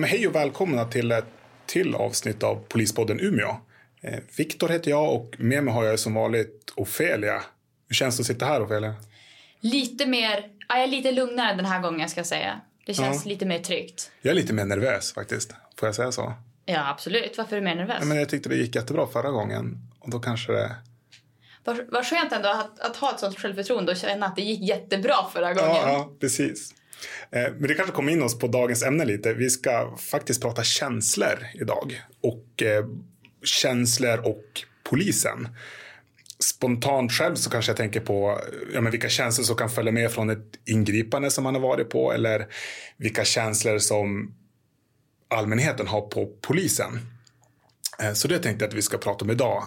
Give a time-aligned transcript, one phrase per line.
[0.00, 1.24] Men hej och välkomna till ett
[1.66, 3.56] till avsnitt av Polispodden Umeå.
[4.00, 7.42] Eh, Viktor heter jag och med mig har jag som vanligt Ofelia.
[7.88, 8.94] Hur känns det att sitta här Ofelia?
[9.60, 12.60] Lite mer, ja, jag är lite lugnare den här gången ska jag säga.
[12.86, 14.10] Det känns lite mer tryggt.
[14.22, 15.54] Jag är lite mer nervös faktiskt.
[15.76, 16.32] Får jag säga så?
[16.64, 17.38] Ja, absolut.
[17.38, 17.96] Varför är du mer nervös?
[18.00, 20.76] Ja, men jag tyckte det gick jättebra förra gången och då kanske det...
[21.64, 25.16] Vad skönt ändå att, att ha ett sånt självförtroende och känna att det gick jättebra
[25.32, 25.70] förra gången.
[25.70, 26.74] Ja, ja precis.
[27.30, 29.32] Eh, men det kanske kommer in oss på dagens ämne lite.
[29.32, 32.02] Vi ska faktiskt prata känslor idag.
[32.20, 32.86] Och eh,
[33.44, 34.44] känslor och
[34.90, 35.48] polisen.
[36.38, 38.40] Spontant själv så kanske jag tänker på
[38.74, 41.90] ja, men vilka känslor som kan följa med från ett ingripande som man har varit
[41.90, 42.46] på eller
[42.96, 44.34] vilka känslor som
[45.28, 47.00] allmänheten har på polisen.
[48.02, 49.64] Eh, så det tänkte jag att vi ska prata om idag.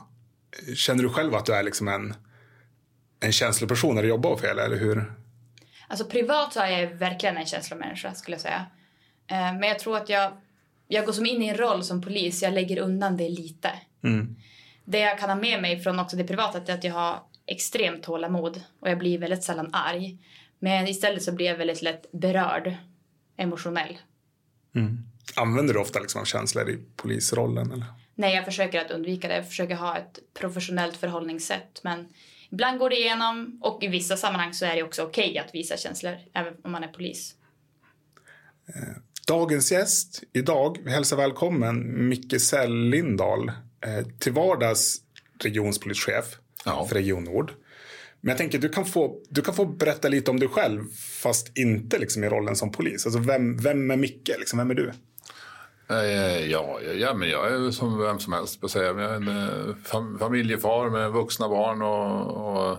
[0.75, 2.14] Känner du själv att du är liksom en,
[3.20, 5.23] en känsloperson när du jobbar fel eller hur?
[5.88, 8.66] Alltså privat så är jag verkligen en känslomänniska skulle jag säga.
[9.28, 10.31] Eh, Men jag tror att jag,
[10.88, 13.72] jag går som in i en roll som polis, jag lägger undan det lite.
[14.03, 14.36] Mm.
[14.86, 18.03] Det jag kan ha med mig från också det privata är att jag har extremt
[18.03, 20.17] tålamod och jag blir väldigt sällan arg.
[20.59, 22.73] Men istället så blir jag väldigt lätt berörd,
[23.38, 23.97] emotionell.
[25.36, 27.72] Använder du ofta liksom känslor i polisrollen?
[27.72, 27.86] Eller?
[28.16, 29.36] Nej, jag försöker att undvika det.
[29.36, 31.80] Jag försöker ha ett professionellt förhållningssätt.
[31.84, 32.08] Men
[32.54, 35.78] ibland går det igenom och i vissa sammanhang så är det också okej att visa
[35.78, 37.36] känslor, även om man är polis.
[39.28, 43.50] Dagens gäst idag, vi hälsar välkommen Micke Sell Lindahl.
[43.86, 44.98] Eh, till vardags
[45.44, 46.26] regionspolischef
[46.66, 46.86] Ja.
[46.88, 47.52] för Region Nord.
[48.22, 50.84] Men jag tänker du kan, få, du kan få berätta lite om dig själv
[51.22, 53.06] fast inte liksom i rollen som polis.
[53.06, 54.31] Alltså vem, vem är Micke?
[54.40, 54.92] Liksom, vem är du?
[55.89, 58.62] Eh, ja, ja, men jag är som vem som helst.
[58.62, 58.86] på säga.
[58.86, 62.78] Jag är en eh, fam- familjefar med vuxna barn och, och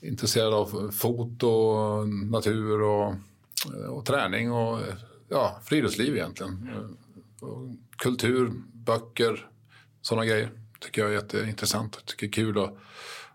[0.00, 1.74] intresserad av foto,
[2.30, 3.14] natur och,
[3.74, 4.80] eh, och träning och
[5.28, 6.68] ja, friluftsliv egentligen.
[7.40, 9.48] Och kultur, böcker,
[10.02, 12.06] sådana grejer tycker jag är jätteintressant.
[12.06, 12.78] Tycker det är kul och,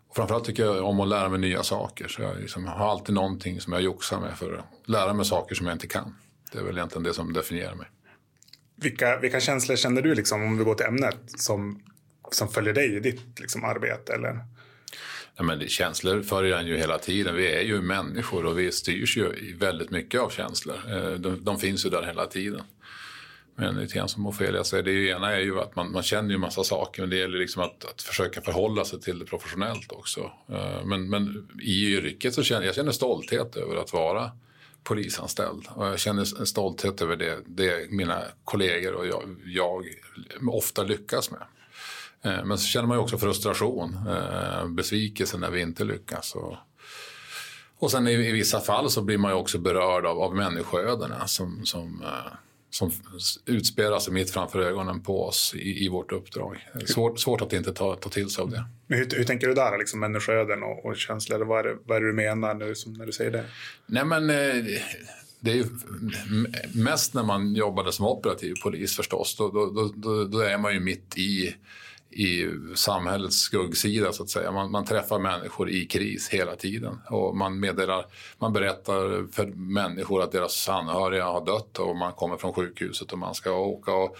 [0.08, 2.08] och framförallt tycker jag om att lära mig nya saker.
[2.08, 5.56] Så jag liksom har alltid någonting som jag joxar med för att lära mig saker
[5.56, 6.16] som jag inte kan.
[6.52, 7.88] Det är väl egentligen det som definierar mig.
[8.82, 11.84] Vilka, vilka känslor känner du, liksom, om vi går till ämnet, som,
[12.32, 14.14] som följer dig i ditt liksom, arbete?
[14.14, 14.40] Eller?
[15.36, 17.36] Ja, men det, känslor följer en ju hela tiden.
[17.36, 20.76] Vi är ju människor och vi styrs ju väldigt mycket av känslor.
[20.90, 22.62] Eh, de, de finns ju där hela tiden.
[23.56, 26.38] Men lite grann som Ofelia säger, det ena är ju att man, man känner ju
[26.38, 30.32] massa saker men det gäller liksom att, att försöka förhålla sig till det professionellt också.
[30.50, 34.32] Eh, men, men i yrket så känner jag känner stolthet över att vara
[34.88, 35.68] polisanställd.
[35.76, 39.86] Och jag känner stolthet över det, det mina kollegor och jag, jag
[40.52, 41.42] ofta lyckas med.
[42.22, 46.36] Eh, men så känner man ju också frustration, eh, besvikelse när vi inte lyckas.
[46.36, 46.56] Och,
[47.80, 51.28] och sen i, i vissa fall så blir man ju också berörd av, av människoödena
[51.28, 52.34] som, som, eh,
[52.78, 52.92] som
[53.46, 56.68] utspelar sig mitt framför ögonen på oss i, i vårt uppdrag.
[56.86, 58.66] Svårt, svårt att inte ta, ta till sig av det.
[58.88, 61.40] Men hur, hur tänker du där, liksom, människoöden och, och känslor?
[61.40, 63.46] Vad är, det, vad är det du menar nu, som, när du säger det?
[63.86, 64.66] Nej men eh,
[65.40, 65.66] det är ju
[66.74, 69.36] mest när man jobbade som operativ polis förstås.
[69.36, 71.56] Då, då, då, då är man ju mitt i,
[72.20, 74.52] i samhällets skuggsida så att säga.
[74.52, 77.00] Man, man träffar människor i kris hela tiden.
[77.10, 78.06] Och man, meddelar,
[78.38, 83.18] man berättar för människor att deras anhöriga har dött och man kommer från sjukhuset och
[83.20, 84.18] man ska åka och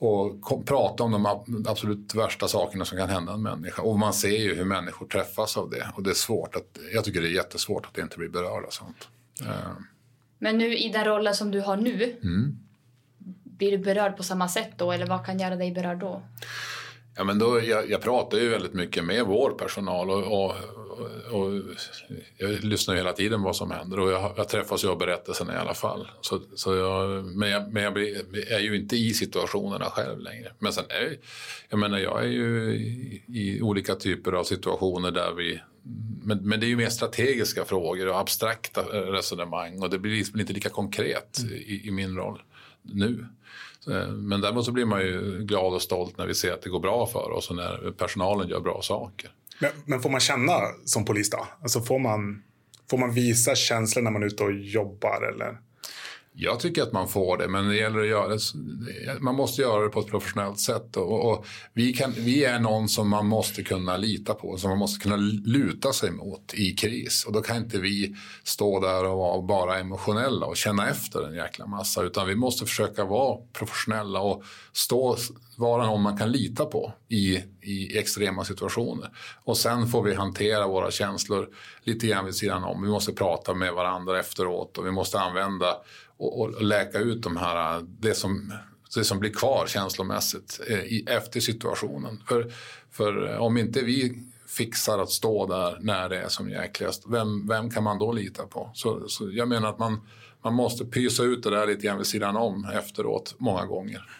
[0.00, 3.82] och kom, prata om de ab- absolut värsta sakerna som kan hända en människa.
[3.82, 5.90] Och man ser ju hur människor träffas av det.
[5.94, 8.70] Och det är svårt att, jag tycker det är jättesvårt att inte bli berörd av
[8.70, 9.08] sånt.
[9.40, 9.72] Eh,
[10.38, 12.58] Men nu i den rollen som du har nu, Mm.
[13.44, 14.92] blir du berörd på samma sätt då?
[14.92, 16.22] Eller vad kan göra dig berörd då?
[17.18, 20.54] Ja, men då, jag, jag pratar ju väldigt mycket med vår personal och, och,
[21.30, 21.62] och
[22.36, 25.56] jag lyssnar hela tiden vad som händer och jag, jag träffas ju av berättelserna i
[25.56, 26.08] alla fall.
[26.20, 30.52] Så, så jag, men jag, men jag blir, är ju inte i situationerna själv längre.
[30.58, 31.16] Men sen är
[31.68, 35.60] jag menar jag är ju i, i olika typer av situationer där vi
[36.22, 40.40] men, men det är ju mer strategiska frågor och abstrakta resonemang och det blir liksom
[40.40, 42.42] inte lika konkret i, i min roll
[42.82, 43.26] nu.
[43.90, 46.70] Eh, men däremot så blir man ju glad och stolt när vi ser att det
[46.70, 49.30] går bra för oss och när personalen gör bra saker.
[49.60, 50.52] Men, men får man känna
[50.84, 51.46] som polis då?
[51.62, 52.42] Alltså får man,
[52.90, 55.32] får man visa känslor när man är ute och jobbar?
[55.34, 55.58] Eller?
[56.40, 58.40] Jag tycker att man får det, men det gäller att göra det.
[59.20, 60.96] Man måste göra det på ett professionellt sätt.
[60.96, 64.78] Och, och vi, kan, vi är någon som man måste kunna lita på, som man
[64.78, 67.24] måste kunna luta sig mot i kris.
[67.24, 71.34] Och då kan inte vi stå där och vara bara emotionella och känna efter en
[71.34, 72.02] jäkla massa.
[72.02, 74.42] Utan vi måste försöka vara professionella och
[74.72, 75.16] stå,
[75.56, 79.10] vara någon man kan lita på i, i extrema situationer.
[79.44, 81.48] Och sen får vi hantera våra känslor
[81.82, 82.82] lite grann vid sidan om.
[82.82, 85.76] Vi måste prata med varandra efteråt och vi måste använda
[86.18, 88.52] och, och läka ut de här, det som,
[88.94, 92.22] det som blir kvar känslomässigt eh, i, efter situationen.
[92.28, 92.52] För,
[92.90, 97.48] för eh, om inte vi fixar att stå där när det är som jäkligast, vem,
[97.48, 98.70] vem kan man då lita på?
[98.74, 100.08] Så, så jag menar att man,
[100.44, 104.10] man måste pysa ut det där lite grann vid sidan om efteråt många gånger.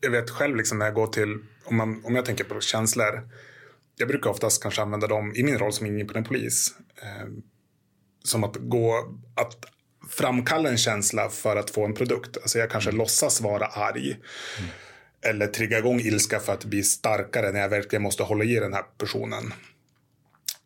[0.00, 3.28] Jag vet själv liksom när jag går till, om, man, om jag tänker på känslor,
[3.96, 6.74] jag brukar oftast kanske använda dem i min roll som ingripande polis.
[7.02, 7.28] Eh,
[8.24, 9.64] som att gå, att
[10.08, 12.36] framkalla en känsla för att få en produkt.
[12.36, 12.98] Alltså jag kanske mm.
[12.98, 14.10] låtsas vara arg.
[14.58, 14.70] Mm.
[15.22, 18.72] Eller trigga igång ilska för att bli starkare när jag verkligen måste hålla i den
[18.72, 19.52] här personen.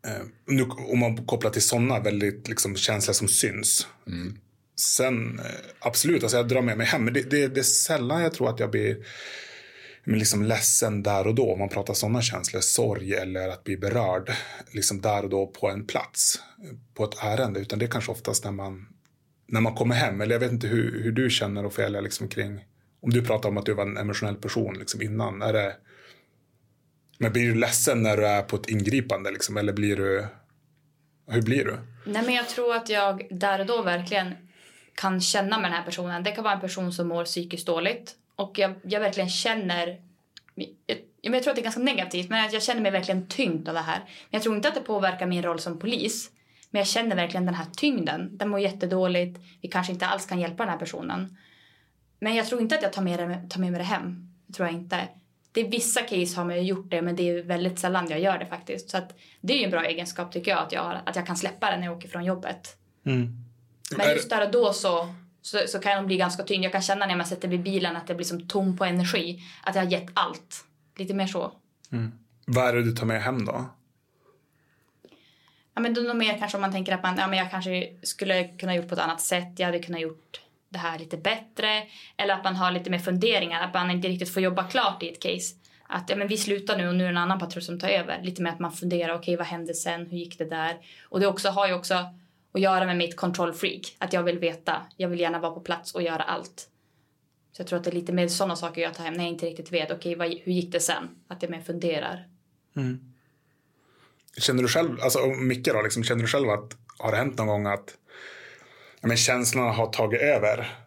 [0.07, 3.87] Eh, nu, om man kopplar till sådana väldigt liksom, känslor som syns.
[4.07, 4.39] Mm.
[4.77, 5.45] Sen eh,
[5.79, 7.05] absolut, alltså jag drar med mig hem.
[7.05, 8.97] Men det, det, det är sällan jag tror att jag blir
[10.05, 11.53] men liksom ledsen där och då.
[11.53, 14.33] Om man pratar sådana känslor, sorg eller att bli berörd.
[14.71, 16.41] Liksom där och då på en plats,
[16.95, 17.61] på ett ärende.
[17.61, 18.87] Utan det är kanske oftast när man,
[19.53, 20.21] när man kommer hem.
[20.21, 22.65] Eller jag vet inte hur, hur du känner Ofelia liksom kring,
[23.03, 25.43] om du pratar om att du var en emotionell person liksom innan.
[25.43, 25.77] Är det,
[27.19, 30.27] men blir du ledsen när du är på ett ingripande liksom, eller blir du,
[31.29, 31.79] hur blir du?
[32.05, 34.35] Nej men jag tror att jag där och då verkligen
[34.95, 36.23] kan känna med den här personen.
[36.23, 40.01] Det kan vara en person som mår psykiskt dåligt och jag, jag verkligen känner...
[40.55, 43.75] Jag, jag tror att det är ganska negativt, men jag känner mig verkligen tyngd av
[43.75, 43.99] det här.
[43.99, 46.31] Men jag tror inte att det påverkar min roll som polis.
[46.73, 48.39] Men jag känner verkligen den här tyngden.
[48.39, 49.41] Den mår jättedåligt.
[49.61, 51.37] Vi kanske inte alls kan hjälpa den här personen.
[52.19, 54.29] Men jag tror inte att jag tar med, det, tar med mig det hem.
[54.47, 55.09] Det tror jag inte.
[55.53, 58.21] Det är vissa case har man ju gjort det, men det är väldigt sällan jag
[58.21, 58.91] gör det faktiskt.
[58.91, 61.71] Så att det är en bra egenskap tycker jag, att jag, att jag kan släppa
[61.71, 62.77] det när jag åker från jobbet.
[63.07, 63.45] Mm.
[63.97, 65.09] Men just där och då så
[65.43, 66.65] så, så kan de bli ganska tyngd.
[66.65, 69.43] Jag kan känna när man sätter vid bilen att det blir som tom på energi.
[69.63, 70.65] Att jag har gett allt.
[70.97, 71.53] Lite mer så.
[71.93, 72.13] Mm.
[72.47, 73.65] Vad är det du tar med hem då?
[75.75, 78.45] Ja, men då mer kanske om man tänker att man, ja, men jag kanske skulle
[78.45, 79.53] kunna gjort på ett annat sätt.
[79.57, 81.83] Jag hade kunnat gjort det här lite bättre.
[82.17, 83.63] Eller att man har lite mer funderingar.
[83.65, 85.57] Att man inte riktigt får jobba klart i ett case.
[85.89, 87.89] Att ja, men vi slutar nu och nu är det en annan patrull som tar
[87.89, 88.23] över.
[88.23, 89.15] Lite mer att man funderar.
[89.15, 90.07] Okej, okay, vad hände sen?
[90.07, 90.77] Hur gick det där?
[91.09, 91.95] Och det också har ju också
[92.55, 93.97] att göra med mitt control freak.
[93.99, 94.83] Att jag vill veta.
[94.97, 96.69] Jag vill gärna vara på plats och göra allt.
[97.53, 99.33] Så jag tror att det är lite mer sådana saker jag tar hem när jag
[99.33, 99.91] inte riktigt vet.
[99.91, 101.09] Okej, okay, hur gick det sen?
[101.29, 102.27] Att jag mer funderar.
[102.77, 103.12] Mm.
[104.39, 107.47] Känner du själv, alltså Micke då, liksom, känner du själv att har det hänt någon
[107.47, 107.95] gång att
[109.01, 110.79] men, känslorna har tagit över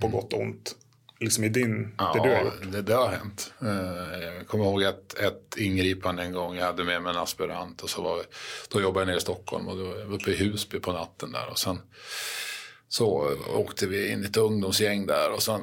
[0.00, 0.18] på mm.
[0.18, 0.76] gott och ont?
[1.22, 2.72] liksom i din, ja, det du har gjort?
[2.72, 3.52] Det, det har hänt.
[3.62, 6.56] Eh, jag kommer ihåg ett, ett ingripande en gång.
[6.56, 8.22] Jag hade med mig en aspirant och så var vi,
[8.68, 11.32] då jobbade jag nere i Stockholm och då var jag uppe i Husby på natten
[11.32, 11.78] där och sen
[12.88, 15.60] så åkte vi in i ett ungdomsgäng där och sen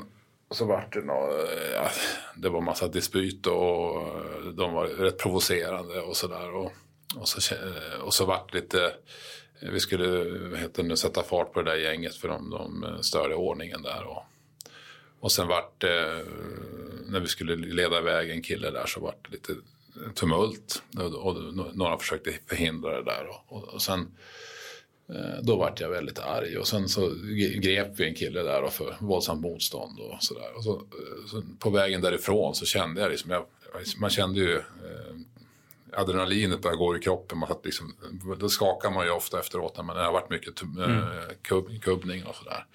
[0.51, 1.91] så vart det något, eh, ja,
[2.35, 6.55] det var massa dispyt och eh, de var rätt provocerande och sådär.
[6.55, 6.71] Och,
[7.15, 8.93] och, så, eh, och så vart lite,
[9.61, 10.07] vi skulle
[10.57, 14.03] heter det, sätta fart på det där gänget för de, de störde ordningen där.
[14.03, 14.23] Och,
[15.19, 16.25] och sen vart det,
[17.05, 19.53] när vi skulle leda iväg en kille där så vart det lite
[20.15, 20.83] tumult.
[20.97, 21.35] Och,
[21.75, 23.27] några försökte förhindra det där.
[23.47, 24.07] Och, och sen
[25.41, 27.13] då vart jag väldigt arg och sen så
[27.55, 30.57] grep vi en kille där och för våldsamt motstånd och sådär.
[30.57, 30.81] Och så,
[31.27, 33.45] så, på vägen därifrån så kände jag liksom, jag,
[33.97, 35.15] man kände ju eh,
[35.93, 37.37] adrenalinet började gå i kroppen.
[37.37, 37.93] Man liksom,
[38.39, 40.91] då skakar man ju ofta efteråt när man det har varit mycket mm.
[40.91, 41.03] eh,
[41.41, 42.65] kubb, kubbning och sådär.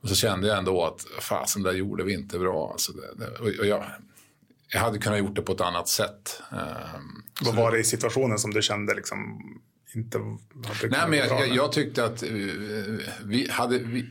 [0.00, 2.70] Och så kände jag ändå att fasen, där gjorde vi inte bra.
[2.72, 3.84] Alltså det, det, och jag,
[4.68, 6.42] jag hade kunnat gjort det på ett annat sätt.
[7.40, 9.40] Vad var det i situationen som du kände liksom
[9.94, 12.30] inte hade Nej, men jag, jag, jag, tyckte att eh,
[13.24, 14.10] vi hade, vi,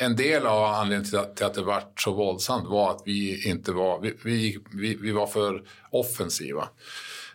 [0.00, 3.48] en del av anledningen till att, till att det var så våldsamt var att vi
[3.48, 6.68] inte var, vi, vi, vi, vi var för offensiva.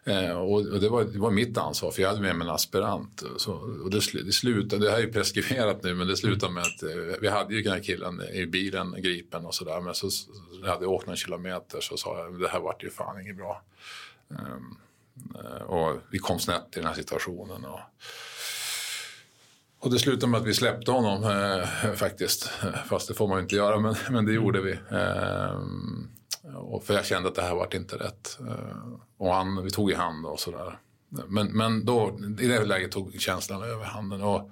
[0.03, 3.23] Eh, och, det, var, det var mitt ansvar för jag hade med mig en aspirant.
[3.37, 6.63] Så, och det, det slutade, det här är ju preskriberat nu, men det slutade med
[6.63, 9.81] att eh, vi hade ju den här killen i bilen gripen och sådär.
[9.81, 10.31] Men så, så
[10.61, 13.61] jag hade åkt några kilometer så sa jag det här vart ju fan inget bra.
[14.27, 14.77] Um,
[15.35, 17.65] Eh, och vi kom snett i den här situationen.
[17.65, 17.79] Och,
[19.79, 22.51] och det slutade med att vi släppte honom eh, faktiskt.
[22.63, 24.71] Eh, fast det får man ju inte göra, men, men det gjorde vi.
[24.71, 25.59] Eh,
[26.55, 28.39] och för jag kände att det här vart inte rätt.
[28.47, 30.79] Eh, och han, vi tog i hand och sådär.
[31.27, 34.21] Men, men då, i det läget tog känslan över handen.
[34.21, 34.51] Och,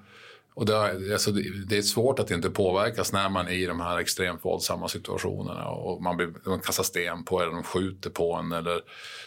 [0.60, 1.32] och det, alltså
[1.68, 5.68] det, är svårt att inte påverkas när man är i de här extremt våldsamma situationerna.
[5.68, 8.82] Och man, blir, man kastar sten på eller de skjuter på en eller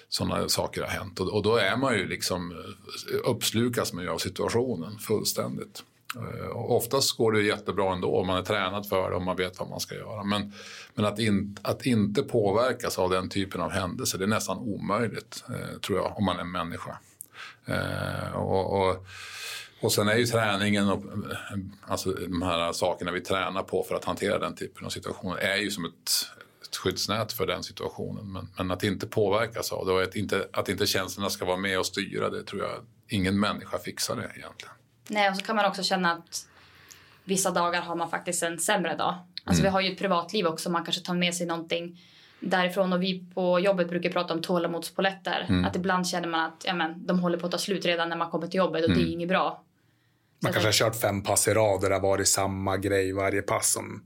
[0.08, 1.20] sådana saker har hänt.
[1.20, 5.82] Och, och då är man ju liksom eh, uppslukas man ju av situationen fullständigt.
[6.16, 9.36] Eh, och oftast går det jättebra ändå om man är tränad för det och man
[9.36, 10.24] vet vad man ska göra.
[10.24, 10.52] Men,
[10.94, 15.44] men att, in, att inte påverkas av den typen av händelser det är nästan omöjligt,
[15.48, 16.98] eh, tror jag, om man är människa.
[17.66, 19.06] Eh, och, och,
[19.82, 21.02] och sen är ju träningen och
[21.86, 25.56] alltså de här sakerna vi tränar på för att hantera den typen av situationer är
[25.56, 26.10] ju som ett,
[26.68, 28.32] ett skyddsnät för den situationen.
[28.32, 31.56] Men, men, att inte påverkas av det och att inte, att inte känslorna ska vara
[31.56, 32.70] med och styra det tror jag
[33.08, 34.74] ingen människa fixar det egentligen.
[35.08, 36.46] Nej, och så kan man också känna att
[37.24, 39.14] vissa dagar har man faktiskt en sämre dag.
[39.44, 39.62] Alltså mm.
[39.62, 42.00] vi har ju ett privatliv också, man kanske tar med sig någonting
[42.40, 45.46] därifrån och vi på jobbet brukar prata om tålamodspoletter.
[45.48, 45.64] Mm.
[45.64, 48.16] Att ibland känner man att ja, men, de håller på att ta slut redan när
[48.16, 48.98] man kommer till jobbet och mm.
[48.98, 49.14] det är mm.
[49.14, 49.64] inget bra.
[50.42, 53.42] Man kanske har kört fem pass i rad och det har varit samma grej varje
[53.42, 54.04] pass som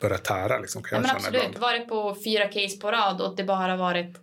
[0.00, 0.58] börjar tära.
[0.58, 1.42] Liksom, kan ja, men absolut.
[1.42, 1.58] Ibland.
[1.58, 4.16] Varit på fyra case på rad och det bara varit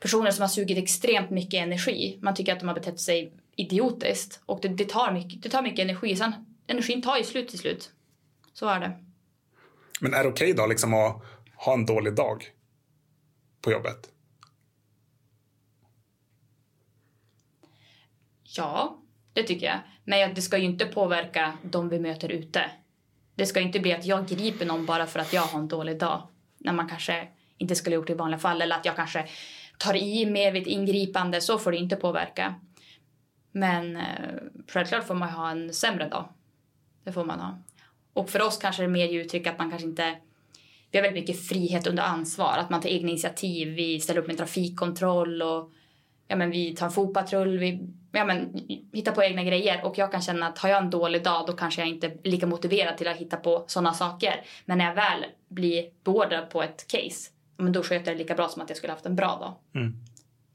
[0.00, 2.18] personer som har sugit extremt mycket energi.
[2.22, 5.62] Man tycker att de har betett sig idiotiskt och det, det, tar, mycket, det tar
[5.62, 6.16] mycket energi.
[6.16, 6.32] Sen,
[6.66, 7.90] energin tar ju slut till slut.
[8.52, 9.04] Så är det.
[10.00, 11.22] Men är det okej okay då liksom att
[11.56, 12.44] ha en dålig dag
[13.60, 14.08] på jobbet?
[18.42, 19.00] Ja,
[19.32, 19.78] det tycker jag.
[20.04, 22.70] Men det ska ju inte påverka de vi möter ute.
[23.34, 25.98] Det ska inte bli att jag griper någon bara för att jag har en dålig
[25.98, 26.28] dag.
[26.58, 28.62] När man kanske inte skulle gjort det i vanliga fall.
[28.62, 29.28] Eller att jag kanske
[29.78, 31.40] tar i mer vid ett ingripande.
[31.40, 32.54] Så får det inte påverka.
[33.52, 34.02] Men eh,
[34.68, 36.28] självklart får man ha en sämre dag.
[37.04, 37.58] Det får man ha.
[38.12, 40.16] Och för oss kanske det är mer uttryck att man kanske inte...
[40.90, 42.56] Vi har väldigt mycket frihet under ansvar.
[42.58, 43.68] Att man tar egna initiativ.
[43.68, 45.72] Vi ställer upp med trafikkontroll och
[46.30, 47.58] ja, men vi tar en fotpatrull.
[47.58, 48.54] Vi ja, men,
[48.92, 49.84] hittar på egna grejer.
[49.84, 52.18] Och jag kan känna att har jag en dålig dag då kanske jag inte är
[52.24, 54.44] lika motiverad till att hitta på sådana saker.
[54.64, 58.34] Men när jag väl blir beordrad på ett case men då sköter jag det lika
[58.34, 59.82] bra som att jag skulle haft en bra dag.
[59.82, 59.94] Mm.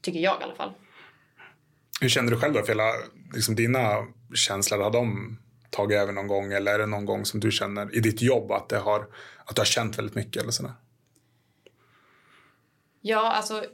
[0.00, 0.72] Tycker jag i alla fall.
[2.00, 2.60] Hur känner du själv då?
[2.60, 2.92] För hela,
[3.34, 5.38] liksom dina känslor, har de
[5.70, 6.52] tagit över någon gång?
[6.52, 9.06] Eller är det någon gång som du känner i ditt jobb att, det har,
[9.44, 10.42] att du har känt väldigt mycket?
[10.42, 10.72] Eller sådär?
[13.00, 13.64] Ja, alltså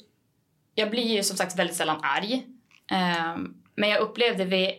[0.75, 2.47] jag blir ju som sagt väldigt sällan arg.
[2.91, 4.71] Um, men jag upplevde vid,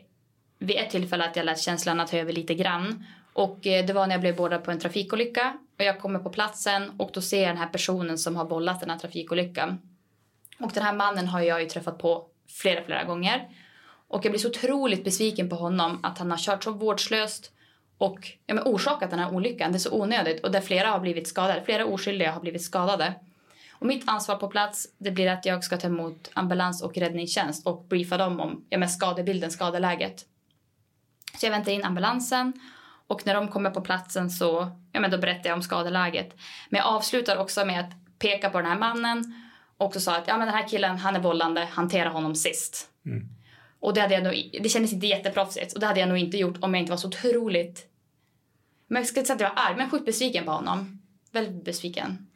[0.59, 3.05] vid ett tillfälle att jag lät känslorna ta över lite grann.
[3.33, 5.57] Och eh, det var när jag blev beordrad på en trafikolycka.
[5.77, 8.79] Och jag kommer på platsen och då ser jag den här personen som har bollat
[8.79, 9.81] den här trafikolyckan.
[10.59, 13.49] Och den här mannen har jag ju träffat på flera, flera gånger.
[14.07, 17.51] Och jag blir så otroligt besviken på honom att han har kört så vårdslöst
[17.97, 19.71] och ja, men orsakat den här olyckan.
[19.71, 21.63] Det är så onödigt och där flera har blivit skadade.
[21.65, 23.13] Flera oskyldiga har blivit skadade.
[23.83, 27.67] Och mitt ansvar på plats det blir att jag ska ta emot ambulans och räddningstjänst
[27.67, 30.25] och briefa dem om ja, men skadebilden, skadeläget.
[31.39, 32.53] Så jag väntar in ambulansen
[33.07, 36.35] och när de kommer på platsen så ja, men då berättar jag om skadeläget.
[36.69, 40.27] Men jag avslutar också med att peka på den här mannen och så sa att
[40.27, 42.87] ja, men den här killen han är vållande, hantera honom sist.
[43.05, 43.27] Mm.
[43.79, 46.37] Och det, hade jag nog, det kändes inte jätteproffsigt och det hade jag nog inte
[46.37, 47.87] gjort om jag inte var så otroligt...
[48.87, 51.01] Men jag ska inte säga att jag var arg, men sjukt besviken på honom.
[51.31, 52.27] Väldigt besviken.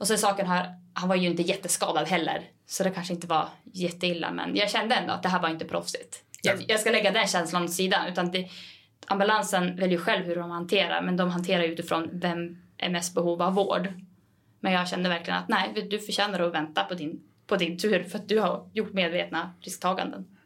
[0.00, 2.44] Och är saken här, han var ju inte jätteskadad heller.
[2.66, 5.64] Så det kanske inte var jätteilla, men jag kände ändå att det här var inte
[5.64, 6.22] proffsigt.
[6.42, 8.06] Jag, jag ska lägga den känslan åt sidan.
[8.06, 8.48] Utan det,
[9.06, 13.54] ambulansen väljer själv hur de hanterar, men de hanterar utifrån vem är mest behov av
[13.54, 13.88] vård.
[14.60, 18.02] Men jag kände verkligen att nej, du förtjänar att vänta på din, på din tur
[18.02, 20.38] för att du har gjort medvetna risktaganden.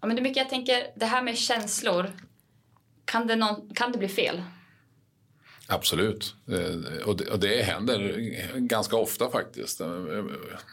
[0.00, 2.10] Ja, men det mycket jag tänker, det här med känslor,
[3.04, 4.42] kan det, någon, kan det bli fel?
[5.70, 6.34] Absolut.
[6.50, 8.16] Eh, och det, och det händer
[8.58, 9.80] ganska ofta faktiskt.
[9.80, 9.88] Eh,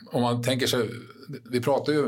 [0.06, 0.90] om man tänker sig,
[1.52, 2.04] vi pratar ju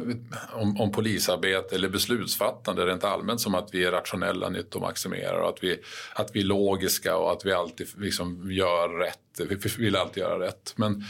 [0.54, 5.64] om, om polisarbete eller beslutsfattande rent allmänt som att vi är rationella, nyttomaximerar och att
[5.64, 5.80] vi,
[6.14, 9.50] att vi är logiska och att vi alltid liksom gör rätt.
[9.50, 10.74] Vi vill alltid göra rätt.
[10.76, 11.04] Men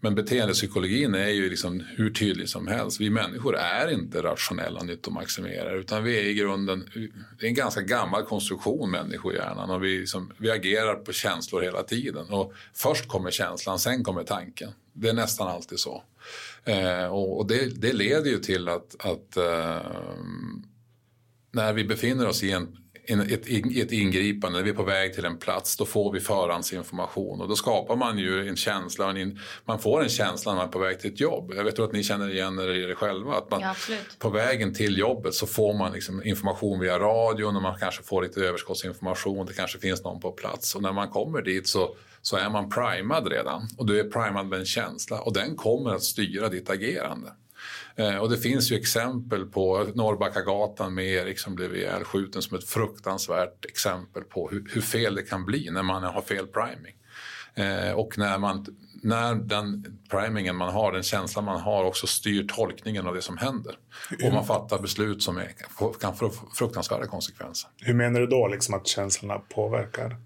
[0.00, 3.00] men beteendepsykologin är ju liksom hur tydlig som helst.
[3.00, 6.88] Vi människor är inte rationella nyttomaximerare utan vi är i grunden,
[7.38, 11.82] det är en ganska gammal konstruktion människohjärnan och vi, liksom, vi agerar på känslor hela
[11.82, 12.26] tiden.
[12.30, 14.70] Och först kommer känslan, sen kommer tanken.
[14.92, 16.02] Det är nästan alltid så.
[16.64, 19.80] Eh, och, och det, det, leder ju till att, att eh,
[21.52, 22.76] när vi befinner oss i en
[23.10, 27.40] ett, ett ingripande, när vi är på väg till en plats, då får vi förhandsinformation
[27.40, 29.14] och då skapar man ju en känsla,
[29.64, 31.52] man får en känsla när man är på väg till ett jobb.
[31.56, 33.34] Jag vet att ni känner igen er i det själva.
[33.34, 33.74] Att man, ja,
[34.18, 38.22] på vägen till jobbet så får man liksom information via radion och man kanske får
[38.22, 42.36] lite överskottsinformation, det kanske finns någon på plats och när man kommer dit så så
[42.36, 46.02] är man primad redan och du är primad med en känsla och den kommer att
[46.02, 47.32] styra ditt agerande.
[47.96, 52.68] Eh, och det finns ju exempel på Norrbackagatan med Erik som blev ihjälskjuten som ett
[52.68, 56.94] fruktansvärt exempel på hur, hur, fel det kan bli när man har fel priming.
[57.54, 58.66] Eh, och när, man,
[59.02, 63.38] när den primingen man har, den känslan man har också styr tolkningen av det som
[63.38, 63.74] händer.
[64.24, 65.52] Och man fattar beslut som är,
[66.00, 67.70] kan få fruktansvärda konsekvenser.
[67.76, 70.16] Hur menar du då liksom att känslorna påverkar?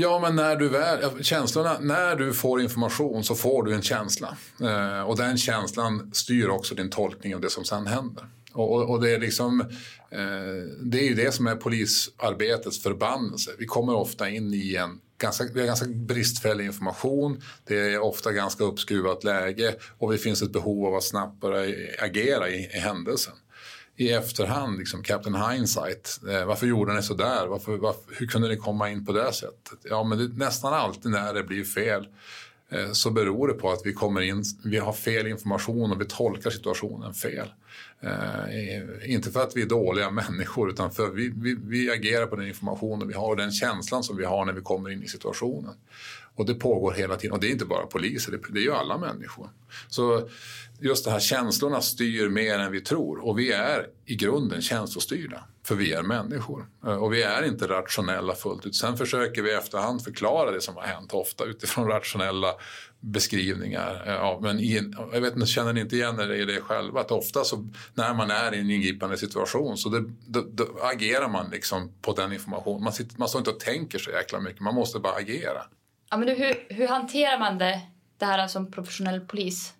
[0.00, 4.36] Ja, men när du, väl, känslorna, när du får information så får du en känsla.
[4.60, 8.26] Eh, och den känslan styr också din tolkning av det som sen händer.
[8.52, 9.60] Och, och, och, det är liksom
[10.10, 10.18] eh,
[10.82, 13.50] det är ju det som är polisarbetets förbannelse.
[13.58, 17.42] Vi kommer ofta in i en ganska, vi har ganska bristfällig information.
[17.64, 21.74] Det är ofta ganska uppskruvat läge och det finns ett behov av att snabbt börja
[21.98, 23.34] agera i, i händelsen
[23.98, 26.20] i efterhand, liksom Captain Hindsight.
[26.30, 27.46] Eh, varför gjorde ni så där?
[27.46, 29.78] Varför, varför, hur kunde ni komma in på det sättet?
[29.82, 32.08] Ja, men det, nästan alltid när det blir fel
[32.68, 36.04] eh, så beror det på att vi kommer in, vi har fel information och vi
[36.04, 37.48] tolkar situationen fel.
[38.00, 42.36] Eh, inte för att vi är dåliga människor utan för vi, vi, vi agerar på
[42.36, 45.08] den informationen vi har och den känslan som vi har när vi kommer in i
[45.08, 45.74] situationen.
[46.38, 47.34] Och det pågår hela tiden.
[47.34, 49.50] Och det är inte bara poliser, det, det är ju alla människor.
[49.88, 50.28] Så
[50.80, 53.18] just det här känslorna styr mer än vi tror.
[53.18, 55.44] Och vi är i grunden känslostyrda.
[55.66, 56.66] För vi är människor.
[56.86, 58.74] Eh, och vi är inte rationella fullt ut.
[58.74, 62.54] Sen försöker vi i efterhand förklara det som har hänt, ofta utifrån rationella
[63.00, 64.02] beskrivningar.
[64.06, 67.00] Eh, ja, men i, jag vet inte, känner ni inte igen er i det själva?
[67.00, 71.28] Att ofta så, när man är i en ingripande situation så det, då, då agerar
[71.28, 72.84] man liksom på den informationen.
[72.84, 75.62] Man, sitter, man står inte och tänker så jäkla mycket, man måste bara agera.
[76.10, 77.80] Ja, men du, hur, hur hanterar man det,
[78.18, 79.74] det här som professionell polis?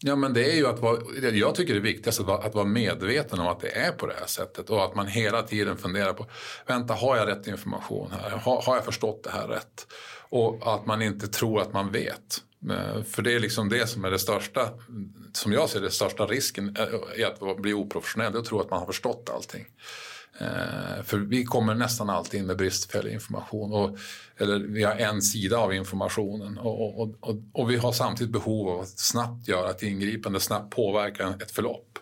[0.00, 0.98] Ja, men det är ju att vara,
[1.32, 4.06] jag tycker det är viktigast att vara, att vara medveten om att det är på
[4.06, 6.26] det här sättet och att man hela tiden funderar på,
[6.66, 8.30] vänta, har jag rätt information här?
[8.30, 9.86] Har, har jag förstått det här rätt?
[10.28, 12.42] Och att man inte tror att man vet.
[12.70, 14.68] Eh, för det är liksom det som är det största,
[15.32, 18.60] som jag ser det största risken eh, i att bli oprofessionell, det är att tro
[18.60, 19.66] att man har förstått allting.
[20.38, 23.72] Eh, för vi kommer nästan alltid in med bristfällig information.
[23.72, 23.98] Och,
[24.36, 28.68] eller vi har en sida av informationen och, och, och, och, vi har samtidigt behov
[28.68, 31.98] av att snabbt göra ett ingripande, snabbt påverka ett förlopp.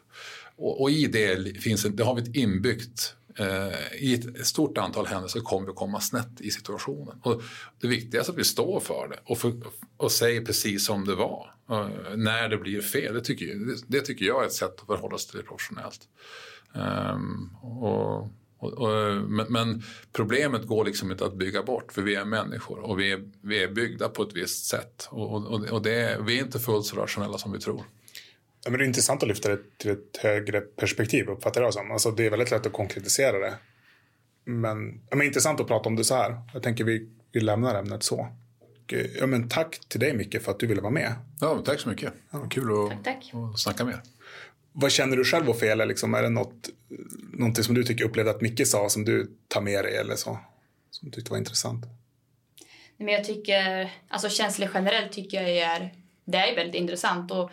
[0.57, 5.41] Och, i det, finns, det har vi ett inbyggt eh, i ett stort antal händelser
[5.41, 7.21] kommer vi komma snett i situationen.
[7.23, 7.43] Och
[7.81, 9.53] det viktigaste är att vi står för det och, för,
[9.97, 11.55] och säger precis som det var.
[11.71, 15.19] Eh, när det blir fel, det tycker, det tycker jag är ett sätt att förhålla
[15.19, 16.01] sig till det professionellt.
[16.75, 19.83] Um, och, och, och, men, men,
[20.13, 23.63] problemet går liksom inte att bygga bort för vi är människor och vi är, vi
[23.63, 25.09] är byggda på ett visst sätt.
[25.11, 27.85] Och, och det, vi är inte fullt så rationella som vi tror.
[28.65, 31.91] Ja, men det är intressant att lyfta det till ett högre perspektiv uppfattar jag som.
[31.91, 33.55] Alltså, det är väldigt lätt att konkretisera det.
[34.45, 36.41] Men, ja, men intressant att prata om det så här.
[36.53, 38.29] Jag tänker vi, vi lämnar ämnet så.
[38.61, 41.15] Och, eh, ja, men tack till dig Micke för att du ville vara med.
[41.41, 42.13] Ja, tack så mycket.
[42.31, 42.47] Ja.
[42.51, 43.35] Kul att, tack, tack.
[43.53, 44.01] att snacka med er.
[44.77, 45.89] Vad känner du själv var fel?
[45.89, 46.69] Liksom, är det något,
[47.33, 50.39] någonting som du tycker upplevde att Micke sa som du tar med dig eller så?
[50.91, 51.85] Som du tyckte var intressant?
[52.97, 57.51] Men jag tycker, alltså känslor generellt tycker jag är, det är väldigt intressant och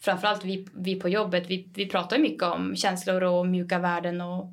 [0.00, 4.46] framförallt vi, vi på jobbet, vi, vi pratar mycket om känslor och mjuka värden och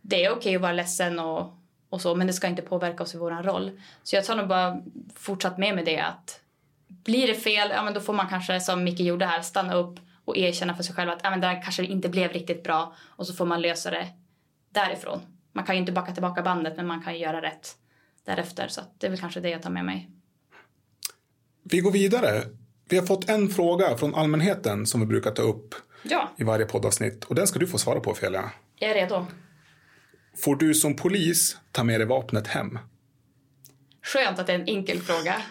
[0.00, 3.02] det är okej okay att vara ledsen och, och så men det ska inte påverka
[3.02, 3.80] oss i vår roll.
[4.02, 4.82] Så jag tar nog bara
[5.14, 6.40] fortsatt med mig det att
[6.88, 10.00] blir det fel, ja men då får man kanske som Micke gjorde här stanna upp
[10.24, 12.94] och erkänna för sig själv att ja, men det här kanske inte blev riktigt bra
[13.00, 14.08] och så får man lösa det
[14.72, 15.20] därifrån.
[15.52, 17.76] Man kan ju inte backa tillbaka bandet men man kan ju göra rätt
[18.24, 20.10] därefter så det är väl kanske det jag tar med mig.
[21.62, 22.42] Vi går vidare.
[22.88, 26.30] Vi har fått en fråga från allmänheten som vi brukar ta upp ja.
[26.36, 28.50] i varje poddavsnitt och den ska du få svara på Felia.
[28.76, 29.26] Jag är redo.
[30.36, 32.78] Får du som polis ta med dig vapnet hem?
[34.02, 35.42] Skönt att det är en enkel fråga.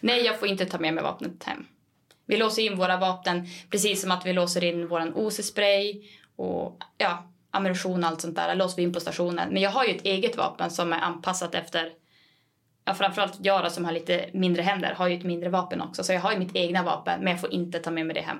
[0.00, 1.66] Nej, jag får inte ta med mig vapnet hem.
[2.26, 6.02] Vi låser in våra vapen precis som att vi låser in vår OC-spray
[6.36, 8.54] och ja, ammunition och allt sånt där.
[8.54, 9.48] Låser vi in på stationen.
[9.52, 11.92] Men jag har ju ett eget vapen som är anpassat efter
[12.84, 16.04] Ja, framförallt jag då, som har lite mindre händer har ju ett mindre vapen också.
[16.04, 18.20] Så jag har ju mitt egna vapen men jag får inte ta med mig det
[18.20, 18.38] hem.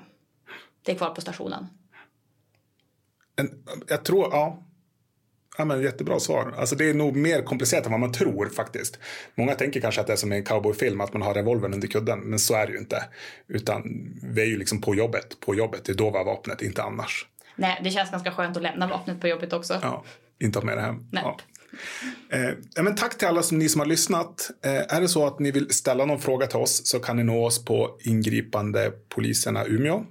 [0.83, 1.67] Det är kvar på stationen.
[3.35, 4.63] En, jag tror, ja,
[5.57, 6.53] Ja, men jättebra svar.
[6.57, 8.99] Alltså, det är nog mer komplicerat än vad man tror faktiskt.
[9.35, 11.87] Många tänker kanske att det är som i en cowboyfilm, att man har revolvern under
[11.87, 12.19] kudden.
[12.19, 13.03] Men så är det ju inte.
[13.47, 13.83] Utan
[14.23, 15.39] vi är ju liksom på jobbet.
[15.39, 17.27] På jobbet, det är då vi har vapnet, inte annars.
[17.55, 19.79] Nej, det känns ganska skönt att lämna vapnet på jobbet också.
[19.81, 20.03] Ja,
[20.39, 21.07] inte ha med det hem.
[21.11, 21.23] Nej.
[21.23, 21.37] Ja.
[22.29, 24.49] Eh, men tack till alla som, ni som har lyssnat.
[24.65, 27.23] Eh, är det så att ni vill ställa någon fråga till oss så kan ni
[27.23, 30.05] nå oss på ingripande poliserna Umeå.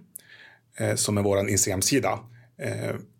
[0.76, 2.18] Eh, som är vår Instagram-sida.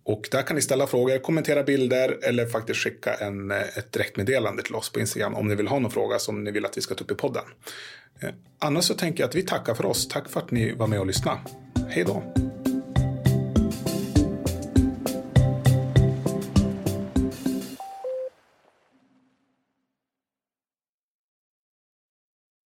[0.05, 4.63] Och där kan ni ställa frågor, kommentera bilder eller faktiskt skicka en, eh, ett direktmeddelande
[4.63, 6.81] till oss på Instagram om ni vill ha någon fråga som ni vill att vi
[6.81, 7.45] ska ta upp i podden.
[8.21, 10.09] Eh, annars så tänker jag att vi tackar för oss.
[10.09, 11.39] Tack för att ni var med och lyssnade.
[11.89, 12.23] Hej då!